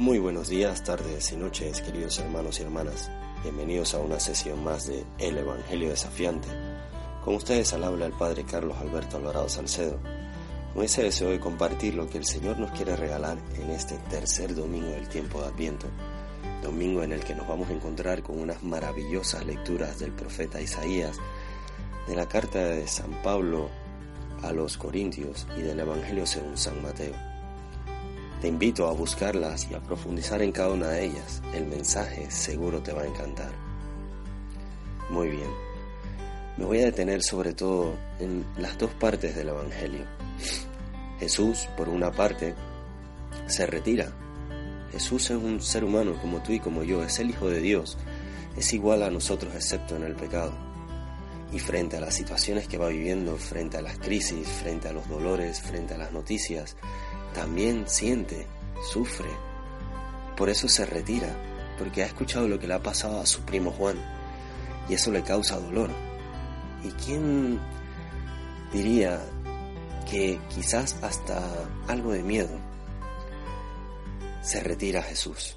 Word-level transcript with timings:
Muy 0.00 0.18
buenos 0.18 0.48
días, 0.48 0.82
tardes 0.82 1.30
y 1.30 1.36
noches, 1.36 1.82
queridos 1.82 2.18
hermanos 2.20 2.58
y 2.58 2.62
hermanas. 2.62 3.10
Bienvenidos 3.42 3.92
a 3.92 3.98
una 3.98 4.18
sesión 4.18 4.64
más 4.64 4.86
de 4.86 5.04
El 5.18 5.36
Evangelio 5.36 5.90
Desafiante. 5.90 6.48
Con 7.22 7.34
ustedes 7.34 7.74
al 7.74 7.84
habla 7.84 8.06
el 8.06 8.14
Padre 8.14 8.44
Carlos 8.44 8.78
Alberto 8.78 9.18
Alvarado 9.18 9.50
Salcedo, 9.50 10.00
con 10.72 10.82
ese 10.82 11.02
deseo 11.02 11.28
de 11.28 11.38
compartir 11.38 11.96
lo 11.96 12.08
que 12.08 12.16
el 12.16 12.24
Señor 12.24 12.58
nos 12.58 12.70
quiere 12.70 12.96
regalar 12.96 13.36
en 13.56 13.68
este 13.68 13.98
tercer 14.08 14.54
domingo 14.54 14.88
del 14.88 15.06
tiempo 15.06 15.42
de 15.42 15.48
Adviento, 15.48 15.86
domingo 16.62 17.02
en 17.02 17.12
el 17.12 17.22
que 17.22 17.34
nos 17.34 17.46
vamos 17.46 17.68
a 17.68 17.74
encontrar 17.74 18.22
con 18.22 18.40
unas 18.40 18.62
maravillosas 18.62 19.44
lecturas 19.44 19.98
del 19.98 20.12
profeta 20.12 20.62
Isaías, 20.62 21.18
de 22.08 22.16
la 22.16 22.26
carta 22.26 22.58
de 22.64 22.88
San 22.88 23.20
Pablo 23.22 23.68
a 24.42 24.50
los 24.52 24.78
Corintios 24.78 25.46
y 25.58 25.60
del 25.60 25.78
Evangelio 25.78 26.24
según 26.24 26.56
San 26.56 26.80
Mateo. 26.80 27.29
Te 28.40 28.48
invito 28.48 28.88
a 28.88 28.92
buscarlas 28.92 29.70
y 29.70 29.74
a 29.74 29.80
profundizar 29.80 30.40
en 30.40 30.50
cada 30.50 30.70
una 30.70 30.88
de 30.88 31.04
ellas. 31.04 31.42
El 31.54 31.66
mensaje 31.66 32.30
seguro 32.30 32.82
te 32.82 32.92
va 32.92 33.02
a 33.02 33.06
encantar. 33.06 33.52
Muy 35.10 35.28
bien. 35.28 35.50
Me 36.56 36.64
voy 36.64 36.78
a 36.78 36.86
detener 36.86 37.22
sobre 37.22 37.52
todo 37.52 37.94
en 38.18 38.46
las 38.56 38.78
dos 38.78 38.92
partes 38.94 39.36
del 39.36 39.50
Evangelio. 39.50 40.06
Jesús, 41.18 41.68
por 41.76 41.90
una 41.90 42.12
parte, 42.12 42.54
se 43.46 43.66
retira. 43.66 44.10
Jesús 44.90 45.30
es 45.30 45.36
un 45.36 45.60
ser 45.60 45.84
humano 45.84 46.14
como 46.18 46.42
tú 46.42 46.52
y 46.52 46.60
como 46.60 46.82
yo, 46.82 47.04
es 47.04 47.18
el 47.18 47.28
Hijo 47.28 47.50
de 47.50 47.60
Dios, 47.60 47.98
es 48.56 48.72
igual 48.72 49.02
a 49.02 49.10
nosotros 49.10 49.54
excepto 49.54 49.96
en 49.96 50.04
el 50.04 50.14
pecado. 50.14 50.52
Y 51.52 51.58
frente 51.58 51.98
a 51.98 52.00
las 52.00 52.14
situaciones 52.14 52.68
que 52.68 52.78
va 52.78 52.88
viviendo, 52.88 53.36
frente 53.36 53.76
a 53.76 53.82
las 53.82 53.98
crisis, 53.98 54.48
frente 54.48 54.88
a 54.88 54.92
los 54.92 55.08
dolores, 55.08 55.60
frente 55.60 55.94
a 55.94 55.98
las 55.98 56.12
noticias, 56.12 56.76
también 57.34 57.84
siente, 57.86 58.46
sufre. 58.92 59.30
Por 60.36 60.48
eso 60.48 60.68
se 60.68 60.86
retira, 60.86 61.28
porque 61.78 62.02
ha 62.02 62.06
escuchado 62.06 62.48
lo 62.48 62.58
que 62.58 62.66
le 62.66 62.74
ha 62.74 62.82
pasado 62.82 63.20
a 63.20 63.26
su 63.26 63.42
primo 63.42 63.70
Juan, 63.70 63.96
y 64.88 64.94
eso 64.94 65.10
le 65.10 65.22
causa 65.22 65.58
dolor. 65.58 65.90
¿Y 66.82 66.90
quién 67.04 67.60
diría 68.72 69.20
que 70.10 70.40
quizás 70.48 70.96
hasta 71.02 71.40
algo 71.88 72.12
de 72.12 72.22
miedo 72.22 72.58
se 74.42 74.60
retira 74.60 75.02
Jesús? 75.02 75.56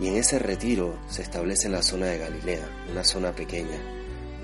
Y 0.00 0.06
en 0.08 0.16
ese 0.16 0.38
retiro 0.38 0.96
se 1.08 1.22
establece 1.22 1.66
en 1.66 1.72
la 1.72 1.82
zona 1.82 2.06
de 2.06 2.18
Galilea, 2.18 2.68
una 2.92 3.02
zona 3.02 3.32
pequeña, 3.32 3.78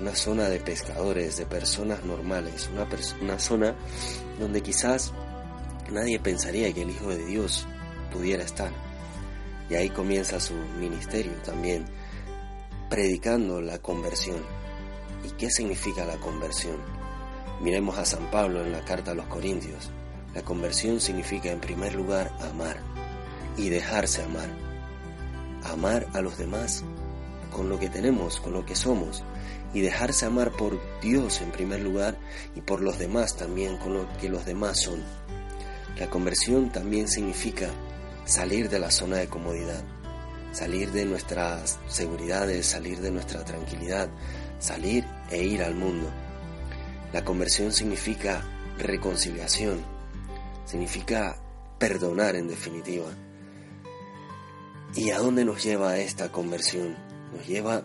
una 0.01 0.13
zona 0.13 0.49
de 0.49 0.59
pescadores, 0.59 1.37
de 1.37 1.45
personas 1.45 2.03
normales, 2.03 2.69
una, 2.73 2.87
una 3.21 3.39
zona 3.39 3.75
donde 4.37 4.61
quizás 4.61 5.13
nadie 5.91 6.19
pensaría 6.19 6.73
que 6.73 6.83
el 6.83 6.91
Hijo 6.91 7.09
de 7.09 7.25
Dios 7.25 7.67
pudiera 8.11 8.43
estar. 8.43 8.71
Y 9.69 9.75
ahí 9.75 9.89
comienza 9.89 10.39
su 10.39 10.53
ministerio 10.79 11.33
también, 11.43 11.85
predicando 12.89 13.61
la 13.61 13.79
conversión. 13.79 14.37
¿Y 15.23 15.31
qué 15.31 15.49
significa 15.49 16.05
la 16.05 16.17
conversión? 16.17 16.77
Miremos 17.61 17.97
a 17.97 18.05
San 18.05 18.29
Pablo 18.29 18.63
en 18.63 18.71
la 18.71 18.83
carta 18.85 19.11
a 19.11 19.15
los 19.15 19.25
Corintios. 19.27 19.89
La 20.33 20.43
conversión 20.43 20.99
significa 20.99 21.51
en 21.51 21.59
primer 21.59 21.95
lugar 21.95 22.31
amar 22.41 22.77
y 23.57 23.69
dejarse 23.69 24.21
amar. 24.21 24.49
Amar 25.63 26.07
a 26.13 26.21
los 26.21 26.37
demás 26.37 26.83
con 27.51 27.69
lo 27.69 27.79
que 27.79 27.89
tenemos, 27.89 28.39
con 28.41 28.53
lo 28.53 28.65
que 28.65 28.75
somos, 28.75 29.23
y 29.73 29.79
dejarse 29.79 30.25
amar 30.25 30.51
por 30.51 30.79
Dios 31.01 31.41
en 31.41 31.51
primer 31.51 31.81
lugar 31.81 32.17
y 32.55 32.61
por 32.61 32.81
los 32.81 32.99
demás 32.99 33.37
también, 33.37 33.77
con 33.77 33.93
lo 33.93 34.07
que 34.17 34.29
los 34.29 34.45
demás 34.45 34.79
son. 34.79 35.01
La 35.97 36.09
conversión 36.09 36.71
también 36.71 37.07
significa 37.07 37.69
salir 38.25 38.69
de 38.69 38.79
la 38.79 38.91
zona 38.91 39.17
de 39.17 39.27
comodidad, 39.27 39.81
salir 40.51 40.91
de 40.91 41.05
nuestras 41.05 41.79
seguridades, 41.87 42.65
salir 42.65 42.99
de 42.99 43.11
nuestra 43.11 43.45
tranquilidad, 43.45 44.09
salir 44.59 45.05
e 45.31 45.43
ir 45.43 45.63
al 45.63 45.75
mundo. 45.75 46.09
La 47.13 47.23
conversión 47.23 47.71
significa 47.71 48.43
reconciliación, 48.77 49.79
significa 50.65 51.37
perdonar 51.79 52.35
en 52.35 52.49
definitiva. 52.49 53.07
¿Y 54.95 55.11
a 55.11 55.19
dónde 55.19 55.45
nos 55.45 55.63
lleva 55.63 55.97
esta 55.97 56.29
conversión? 56.29 56.95
Nos 57.33 57.47
lleva 57.47 57.83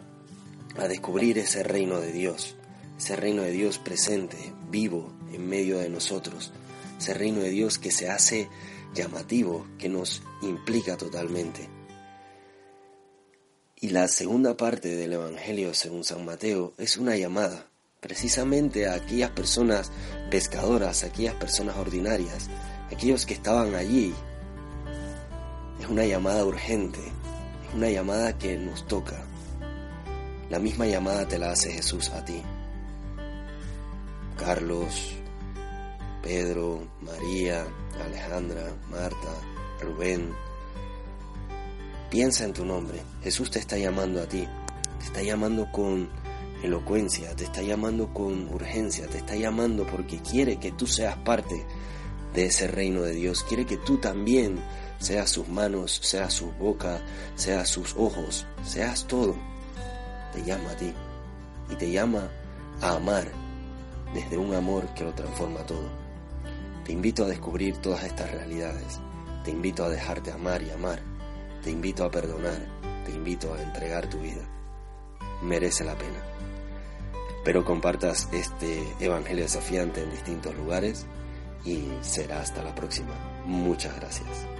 a 0.78 0.88
descubrir 0.88 1.38
ese 1.38 1.62
reino 1.62 2.00
de 2.00 2.12
Dios, 2.12 2.56
ese 2.98 3.14
reino 3.14 3.42
de 3.42 3.52
Dios 3.52 3.78
presente, 3.78 4.52
vivo 4.68 5.12
en 5.32 5.48
medio 5.48 5.78
de 5.78 5.88
nosotros, 5.88 6.52
ese 7.00 7.14
reino 7.14 7.40
de 7.40 7.48
Dios 7.48 7.78
que 7.78 7.90
se 7.90 8.10
hace 8.10 8.50
llamativo, 8.94 9.66
que 9.78 9.88
nos 9.88 10.22
implica 10.42 10.98
totalmente. 10.98 11.66
Y 13.76 13.88
la 13.88 14.06
segunda 14.06 14.54
parte 14.58 14.94
del 14.94 15.14
Evangelio 15.14 15.72
según 15.72 16.04
San 16.04 16.26
Mateo 16.26 16.74
es 16.76 16.98
una 16.98 17.16
llamada, 17.16 17.66
precisamente 18.00 18.86
a 18.86 18.94
aquellas 18.94 19.30
personas 19.30 19.90
pescadoras, 20.30 21.02
a 21.02 21.06
aquellas 21.06 21.34
personas 21.36 21.78
ordinarias, 21.78 22.50
aquellos 22.92 23.24
que 23.24 23.32
estaban 23.32 23.74
allí. 23.74 24.12
Es 25.80 25.88
una 25.88 26.04
llamada 26.04 26.44
urgente, 26.44 27.00
es 27.00 27.74
una 27.74 27.88
llamada 27.88 28.36
que 28.36 28.58
nos 28.58 28.86
toca. 28.86 29.24
La 30.50 30.58
misma 30.58 30.86
llamada 30.86 31.26
te 31.26 31.38
la 31.38 31.52
hace 31.52 31.72
Jesús 31.72 32.10
a 32.10 32.22
ti. 32.26 32.42
Carlos, 34.36 35.19
Pedro, 36.22 36.86
María, 37.00 37.66
Alejandra, 38.04 38.74
Marta, 38.90 39.34
Rubén. 39.80 40.34
Piensa 42.10 42.44
en 42.44 42.52
tu 42.52 42.64
nombre. 42.64 43.00
Jesús 43.22 43.50
te 43.50 43.58
está 43.58 43.78
llamando 43.78 44.20
a 44.20 44.26
ti. 44.26 44.46
Te 44.98 45.04
está 45.04 45.22
llamando 45.22 45.70
con 45.72 46.10
elocuencia, 46.62 47.34
te 47.34 47.44
está 47.44 47.62
llamando 47.62 48.12
con 48.12 48.52
urgencia, 48.52 49.06
te 49.06 49.18
está 49.18 49.34
llamando 49.34 49.86
porque 49.86 50.18
quiere 50.18 50.58
que 50.58 50.72
tú 50.72 50.86
seas 50.86 51.16
parte 51.18 51.66
de 52.34 52.46
ese 52.46 52.66
reino 52.68 53.02
de 53.02 53.12
Dios. 53.12 53.44
Quiere 53.44 53.66
que 53.66 53.76
tú 53.78 53.98
también 53.98 54.60
seas 54.98 55.30
sus 55.30 55.48
manos, 55.48 56.00
seas 56.02 56.34
su 56.34 56.52
boca, 56.52 57.00
seas 57.34 57.68
sus 57.68 57.94
ojos, 57.96 58.46
seas 58.64 59.06
todo. 59.06 59.36
Te 60.32 60.44
llama 60.44 60.70
a 60.70 60.76
ti 60.76 60.92
y 61.70 61.74
te 61.76 61.90
llama 61.90 62.30
a 62.82 62.96
amar 62.96 63.30
desde 64.14 64.36
un 64.36 64.54
amor 64.54 64.92
que 64.94 65.04
lo 65.04 65.14
transforma 65.14 65.60
todo. 65.66 66.09
Te 66.90 66.94
invito 66.94 67.24
a 67.24 67.28
descubrir 67.28 67.76
todas 67.76 68.02
estas 68.02 68.32
realidades. 68.32 69.00
Te 69.44 69.52
invito 69.52 69.84
a 69.84 69.88
dejarte 69.88 70.32
amar 70.32 70.60
y 70.60 70.70
amar. 70.70 71.00
Te 71.62 71.70
invito 71.70 72.04
a 72.04 72.10
perdonar. 72.10 72.66
Te 73.04 73.12
invito 73.12 73.54
a 73.54 73.62
entregar 73.62 74.10
tu 74.10 74.18
vida. 74.18 74.42
Merece 75.40 75.84
la 75.84 75.94
pena. 75.94 76.20
Espero 77.36 77.64
compartas 77.64 78.28
este 78.32 78.82
Evangelio 78.98 79.44
desafiante 79.44 80.02
en 80.02 80.10
distintos 80.10 80.52
lugares 80.56 81.06
y 81.64 81.86
será 82.00 82.40
hasta 82.40 82.60
la 82.64 82.74
próxima. 82.74 83.14
Muchas 83.46 83.94
gracias. 83.94 84.59